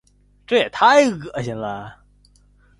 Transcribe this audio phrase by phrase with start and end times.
[0.47, 2.01] 这也太恶心了。